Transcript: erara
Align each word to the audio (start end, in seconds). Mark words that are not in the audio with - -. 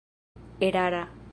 erara 0.69 1.03